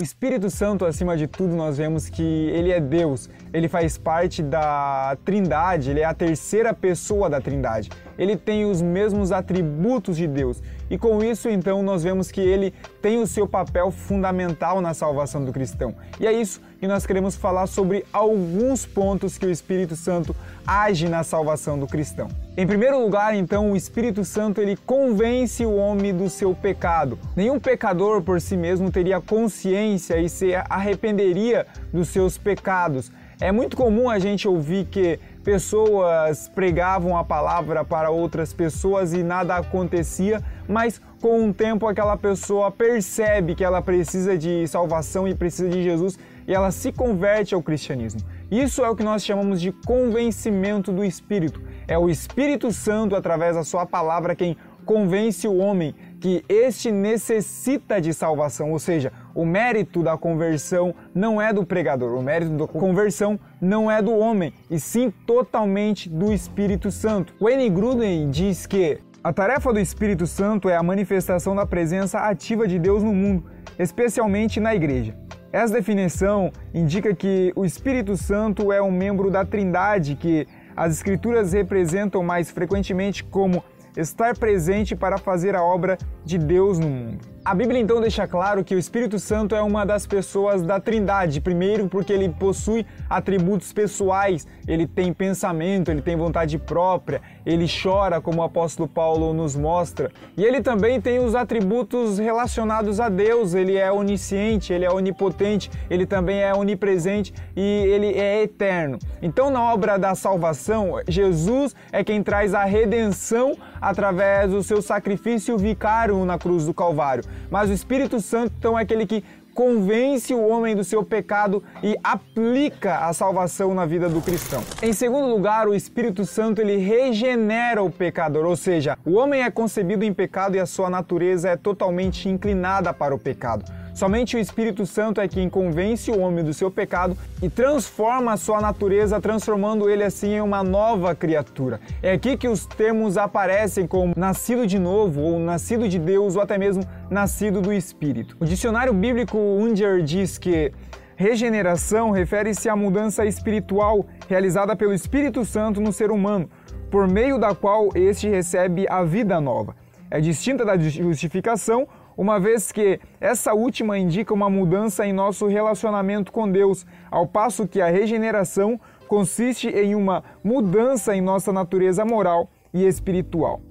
[0.00, 4.42] O Espírito Santo, acima de tudo, nós vemos que ele é Deus, ele faz parte
[4.42, 7.90] da Trindade, ele é a terceira pessoa da Trindade.
[8.16, 10.62] Ele tem os mesmos atributos de Deus.
[10.88, 15.44] E com isso, então, nós vemos que ele tem o seu papel fundamental na salvação
[15.44, 15.94] do cristão.
[16.18, 20.34] E é isso que nós queremos falar sobre alguns pontos que o Espírito Santo
[20.66, 22.28] age na salvação do cristão.
[22.56, 27.16] Em primeiro lugar, então, o Espírito Santo ele convence o homem do seu pecado.
[27.36, 33.10] Nenhum pecador por si mesmo teria consciência e se arrependeria dos seus pecados.
[33.40, 39.22] É muito comum a gente ouvir que pessoas pregavam a palavra para outras pessoas e
[39.22, 45.34] nada acontecia, mas com o tempo aquela pessoa percebe que ela precisa de salvação e
[45.34, 48.20] precisa de Jesus e ela se converte ao cristianismo.
[48.50, 51.62] Isso é o que nós chamamos de convencimento do Espírito.
[51.90, 58.00] É o Espírito Santo, através da sua palavra, quem convence o homem que este necessita
[58.00, 62.68] de salvação, ou seja, o mérito da conversão não é do pregador, o mérito da
[62.68, 67.34] conversão não é do homem, e sim totalmente do Espírito Santo.
[67.40, 72.68] Wayne Gruden diz que a tarefa do Espírito Santo é a manifestação da presença ativa
[72.68, 75.16] de Deus no mundo, especialmente na igreja.
[75.52, 80.46] Essa definição indica que o Espírito Santo é um membro da Trindade que
[80.80, 83.62] as Escrituras representam mais frequentemente como
[83.94, 87.18] estar presente para fazer a obra de Deus no mundo.
[87.42, 91.40] A Bíblia então deixa claro que o Espírito Santo é uma das pessoas da Trindade.
[91.40, 98.20] Primeiro, porque ele possui atributos pessoais, ele tem pensamento, ele tem vontade própria, ele chora,
[98.20, 100.12] como o apóstolo Paulo nos mostra.
[100.36, 105.70] E ele também tem os atributos relacionados a Deus, ele é onisciente, ele é onipotente,
[105.88, 108.98] ele também é onipresente e ele é eterno.
[109.22, 115.56] Então, na obra da salvação, Jesus é quem traz a redenção através do seu sacrifício
[115.56, 117.29] vicário na cruz do Calvário.
[117.50, 121.96] Mas o Espírito Santo, então, é aquele que convence o homem do seu pecado e
[122.02, 124.62] aplica a salvação na vida do cristão.
[124.82, 129.50] Em segundo lugar, o Espírito Santo ele regenera o pecador, ou seja, o homem é
[129.50, 133.64] concebido em pecado e a sua natureza é totalmente inclinada para o pecado.
[133.94, 138.36] Somente o Espírito Santo é quem convence o homem do seu pecado e transforma a
[138.36, 141.80] sua natureza, transformando ele assim em uma nova criatura.
[142.02, 146.42] É aqui que os termos aparecem como nascido de novo, ou nascido de Deus, ou
[146.42, 148.36] até mesmo nascido do Espírito.
[148.40, 150.72] O dicionário bíblico Unger diz que
[151.16, 156.48] regeneração refere-se à mudança espiritual realizada pelo Espírito Santo no ser humano,
[156.90, 159.76] por meio da qual este recebe a vida nova.
[160.10, 161.86] É distinta da justificação,
[162.20, 167.66] uma vez que essa última indica uma mudança em nosso relacionamento com Deus, ao passo
[167.66, 173.62] que a regeneração consiste em uma mudança em nossa natureza moral e espiritual.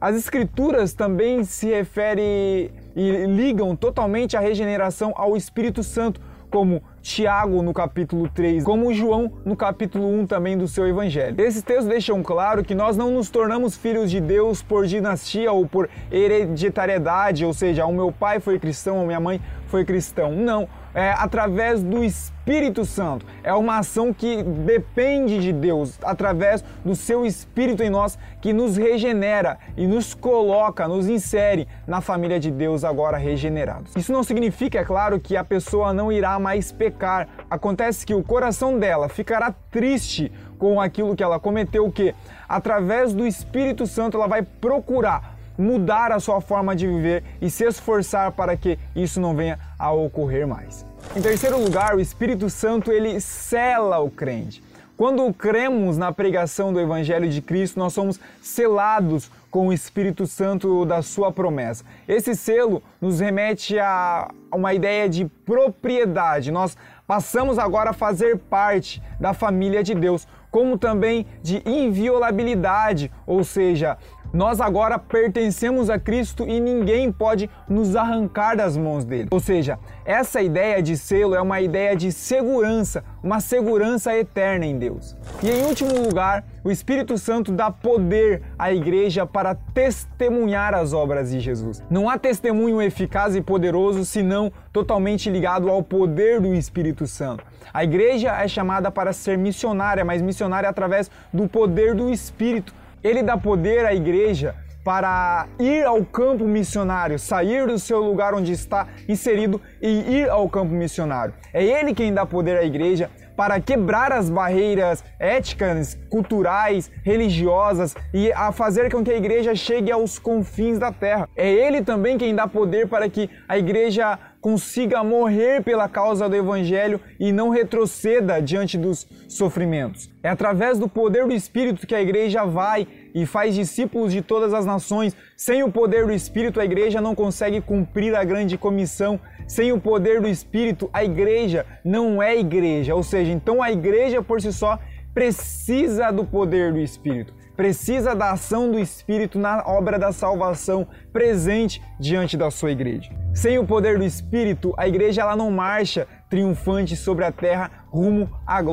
[0.00, 6.18] As Escrituras também se referem e ligam totalmente a regeneração ao Espírito Santo,
[6.50, 11.40] como Tiago no capítulo 3, como João no capítulo 1 também do seu evangelho.
[11.40, 15.66] Esses textos deixam claro que nós não nos tornamos filhos de Deus por dinastia ou
[15.66, 20.32] por hereditariedade, ou seja, o meu pai foi cristão, a minha mãe foi cristão.
[20.32, 23.24] Não, é através do Espírito Santo.
[23.44, 28.76] É uma ação que depende de Deus, através do seu Espírito em nós, que nos
[28.76, 33.94] regenera e nos coloca, nos insere na família de Deus agora regenerados.
[33.94, 37.28] Isso não significa, é claro, que a pessoa não irá mais pecar.
[37.48, 42.12] Acontece que o coração dela ficará triste com aquilo que ela cometeu, que
[42.48, 47.64] através do Espírito Santo ela vai procurar mudar a sua forma de viver e se
[47.64, 50.87] esforçar para que isso não venha a ocorrer mais.
[51.16, 54.62] Em terceiro lugar, o Espírito Santo ele cela o crente.
[54.96, 60.84] Quando cremos na pregação do Evangelho de Cristo, nós somos selados com o Espírito Santo
[60.84, 61.84] da sua promessa.
[62.06, 66.52] Esse selo nos remete a uma ideia de propriedade.
[66.52, 66.76] Nós
[67.06, 73.96] passamos agora a fazer parte da família de Deus, como também de inviolabilidade, ou seja,
[74.32, 79.28] nós agora pertencemos a Cristo e ninguém pode nos arrancar das mãos dele.
[79.30, 84.78] Ou seja, essa ideia de selo é uma ideia de segurança, uma segurança eterna em
[84.78, 85.16] Deus.
[85.42, 91.30] E em último lugar, o Espírito Santo dá poder à igreja para testemunhar as obras
[91.30, 91.82] de Jesus.
[91.88, 97.44] Não há testemunho eficaz e poderoso senão totalmente ligado ao poder do Espírito Santo.
[97.72, 103.22] A igreja é chamada para ser missionária, mas missionária através do poder do Espírito ele
[103.22, 104.54] dá poder à igreja
[104.84, 110.48] para ir ao campo missionário, sair do seu lugar onde está inserido e ir ao
[110.48, 111.34] campo missionário.
[111.52, 118.32] É ele quem dá poder à igreja para quebrar as barreiras éticas, culturais, religiosas e
[118.32, 121.28] a fazer com que a igreja chegue aos confins da terra.
[121.36, 126.36] É ele também quem dá poder para que a igreja consiga morrer pela causa do
[126.36, 130.08] Evangelho e não retroceda diante dos sofrimentos.
[130.22, 134.54] É através do poder do Espírito que a igreja vai e faz discípulos de todas
[134.54, 135.16] as nações.
[135.36, 139.18] Sem o poder do Espírito, a igreja não consegue cumprir a grande comissão.
[139.46, 142.94] Sem o poder do Espírito, a igreja não é igreja.
[142.94, 144.78] Ou seja, então a igreja por si só
[145.14, 151.82] precisa do poder do Espírito, precisa da ação do Espírito na obra da salvação presente
[151.98, 153.10] diante da sua igreja.
[153.34, 158.30] Sem o poder do Espírito, a igreja ela não marcha triunfante sobre a terra rumo
[158.46, 158.66] à glória.